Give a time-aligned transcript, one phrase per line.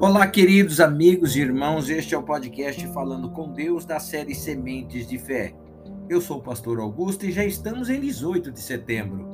[0.00, 5.08] Olá, queridos amigos e irmãos, este é o podcast Falando com Deus da série Sementes
[5.08, 5.52] de Fé.
[6.08, 9.26] Eu sou o pastor Augusto e já estamos em 18 de setembro.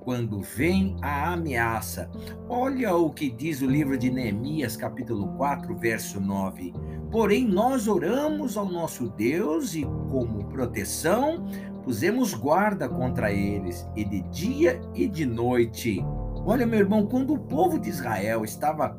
[0.00, 2.10] Quando vem a ameaça.
[2.48, 6.74] Olha o que diz o livro de Neemias, capítulo 4, verso 9.
[7.12, 11.46] Porém, nós oramos ao nosso Deus e, como proteção,
[11.84, 16.04] pusemos guarda contra eles, e de dia e de noite.
[16.44, 18.98] Olha, meu irmão, quando o povo de Israel estava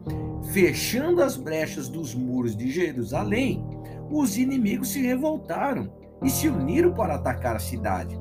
[0.52, 3.66] fechando as brechas dos muros de Jerusalém,
[4.10, 5.92] os inimigos se revoltaram
[6.24, 8.20] e se uniram para atacar a cidade.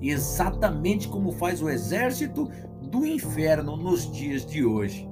[0.00, 2.48] Exatamente como faz o exército
[2.82, 5.08] do inferno nos dias de hoje.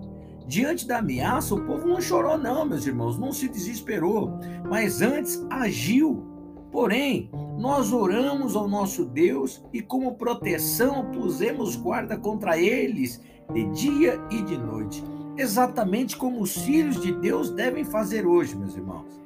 [0.47, 5.45] Diante da ameaça, o povo não chorou, não, meus irmãos, não se desesperou, mas antes
[5.49, 6.27] agiu.
[6.71, 14.21] Porém, nós oramos ao nosso Deus e, como proteção, pusemos guarda contra eles de dia
[14.31, 15.03] e de noite.
[15.37, 19.20] Exatamente como os filhos de Deus devem fazer hoje, meus irmãos.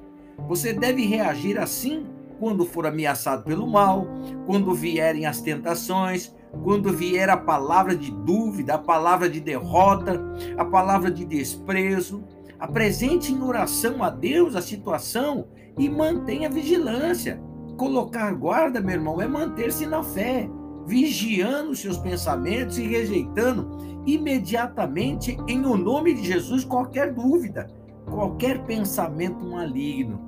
[0.48, 2.06] Você deve reagir assim
[2.38, 4.06] quando for ameaçado pelo mal,
[4.46, 10.20] quando vierem as tentações, quando vier a palavra de dúvida, a palavra de derrota,
[10.56, 12.24] a palavra de desprezo.
[12.58, 15.46] Apresente em oração a Deus a situação
[15.76, 17.40] e mantenha vigilância.
[17.76, 20.48] Colocar guarda, meu irmão, é manter-se na fé,
[20.86, 27.66] vigiando os seus pensamentos e rejeitando imediatamente, em o nome de Jesus, qualquer dúvida,
[28.06, 30.18] qualquer pensamento maligno.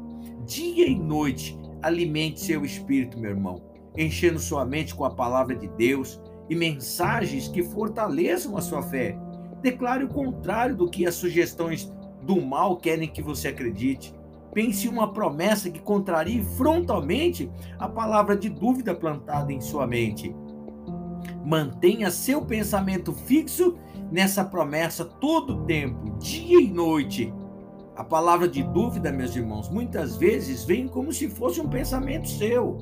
[0.45, 3.63] Dia e noite, alimente seu espírito, meu irmão,
[3.97, 6.21] enchendo sua mente com a palavra de Deus
[6.51, 9.17] e mensagens que fortaleçam a sua fé.
[9.63, 11.91] Declare o contrário do que as sugestões
[12.23, 14.15] do mal querem que você acredite.
[14.53, 20.35] Pense em uma promessa que contrarie frontalmente a palavra de dúvida plantada em sua mente.
[21.45, 23.77] Mantenha seu pensamento fixo
[24.11, 27.33] nessa promessa todo tempo, dia e noite.
[27.97, 32.79] A palavra de dúvida, meus irmãos, muitas vezes vem como se fosse um pensamento seu.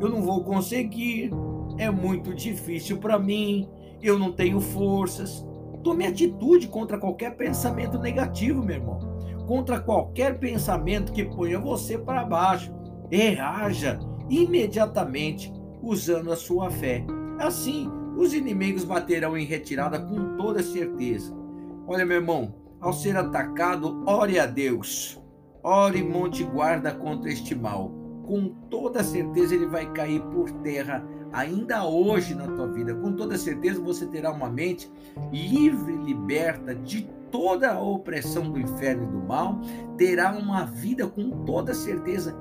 [0.00, 1.30] Eu não vou conseguir,
[1.78, 3.68] é muito difícil para mim,
[4.02, 5.46] eu não tenho forças.
[5.82, 9.10] Tome atitude contra qualquer pensamento negativo, meu irmão
[9.50, 12.72] contra qualquer pensamento que ponha você para baixo.
[13.10, 17.04] Reaja imediatamente usando a sua fé.
[17.40, 21.34] Assim, os inimigos baterão em retirada com toda certeza.
[21.86, 25.18] Olha, meu irmão, ao ser atacado, ore a Deus.
[25.62, 27.90] Ore monte guarda contra este mal.
[28.24, 32.94] Com toda certeza ele vai cair por terra ainda hoje na tua vida.
[32.94, 34.90] Com toda certeza você terá uma mente
[35.32, 39.60] livre, liberta de toda a opressão do inferno e do mal,
[39.96, 42.36] terá uma vida com toda certeza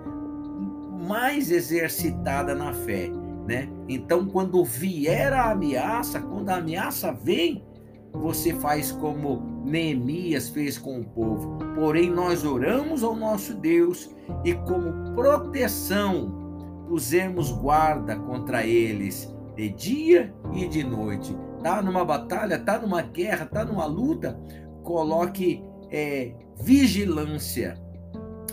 [1.08, 3.10] mais exercitada na fé,
[3.50, 3.68] né?
[3.88, 7.66] Então, quando vier a ameaça, quando a ameaça vem,
[8.14, 11.58] você faz como Neemias fez com o povo.
[11.74, 14.16] Porém, nós oramos ao nosso Deus
[14.46, 21.36] e, como proteção, pusemos guarda contra eles de dia e de noite.
[21.64, 24.40] Tá numa batalha, tá numa guerra, tá numa luta,
[24.84, 27.82] coloque é, vigilância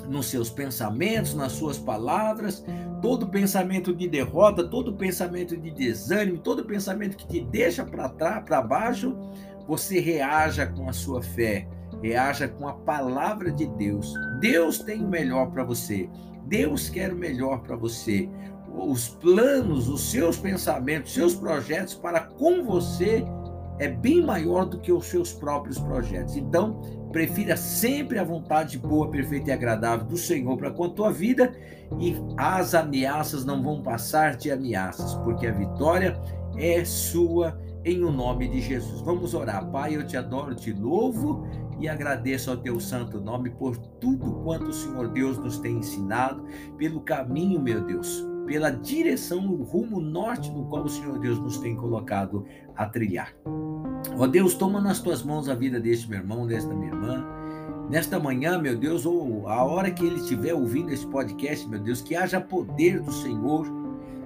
[0.08, 2.64] nos seus pensamentos, nas suas palavras,
[3.02, 8.44] todo pensamento de derrota, todo pensamento de desânimo, todo pensamento que te deixa para trás,
[8.44, 9.16] para baixo,
[9.66, 11.68] você reaja com a sua fé,
[12.02, 14.14] reaja com a palavra de Deus.
[14.40, 16.08] Deus tem o melhor para você.
[16.46, 18.28] Deus quer o melhor para você.
[18.72, 23.24] Os planos, os seus pensamentos, seus projetos para com você
[23.78, 26.36] é bem maior do que os seus próprios projetos.
[26.36, 26.80] Então,
[27.16, 31.50] prefira sempre a vontade boa, perfeita e agradável do Senhor para com a tua vida
[31.98, 36.20] e as ameaças não vão passar de ameaças, porque a vitória
[36.58, 39.00] é sua em o nome de Jesus.
[39.00, 39.64] Vamos orar.
[39.70, 41.46] Pai, eu te adoro, te louvo
[41.80, 46.44] e agradeço ao teu santo nome por tudo quanto o Senhor Deus nos tem ensinado,
[46.76, 51.56] pelo caminho, meu Deus, pela direção, o rumo norte no qual o Senhor Deus nos
[51.56, 52.44] tem colocado
[52.76, 53.34] a trilhar.
[54.18, 57.22] Ó Deus, toma nas tuas mãos a vida deste meu irmão, desta minha irmã.
[57.90, 62.00] Nesta manhã, meu Deus, ou a hora que ele estiver ouvindo esse podcast, meu Deus,
[62.00, 63.66] que haja poder do Senhor,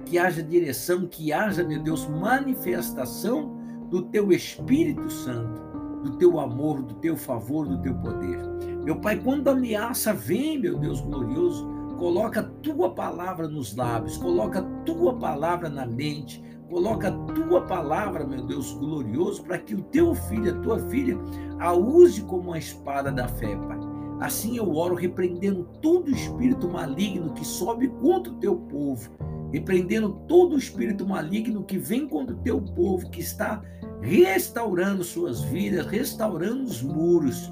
[0.05, 3.57] que haja direção, que haja, meu Deus, manifestação
[3.89, 5.61] do teu Espírito Santo,
[6.03, 8.39] do teu amor, do teu favor, do teu poder.
[8.85, 11.67] Meu Pai, quando a ameaça vem, meu Deus glorioso,
[11.99, 17.63] coloca a tua palavra nos lábios, coloca a tua palavra na mente, Coloca a tua
[17.63, 21.17] palavra, meu Deus glorioso, para que o teu filho, a tua filha,
[21.59, 23.77] a use como uma espada da fé, Pai.
[24.21, 29.11] Assim eu oro, repreendendo todo espírito maligno que sobe contra o teu povo,
[29.51, 33.61] repreendendo todo espírito maligno que vem contra o teu povo, que está
[33.99, 37.51] restaurando suas vidas, restaurando os muros.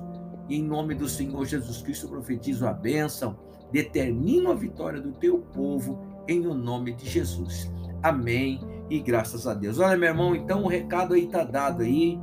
[0.49, 3.37] Em nome do Senhor Jesus Cristo, profetizo a bênção,
[3.69, 7.69] determino a vitória do teu povo, em o nome de Jesus.
[8.01, 9.79] Amém e graças a Deus.
[9.79, 12.19] Olha, meu irmão, então o recado aí está dado aí.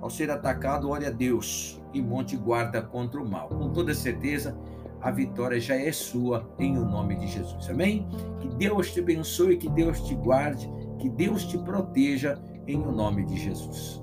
[0.00, 3.48] Ao ser atacado, ore a Deus e monte guarda contra o mal.
[3.48, 4.56] Com toda certeza,
[5.00, 7.68] a vitória já é sua em o nome de Jesus.
[7.68, 8.08] Amém?
[8.40, 13.24] Que Deus te abençoe, que Deus te guarde, que Deus te proteja em o nome
[13.24, 14.02] de Jesus.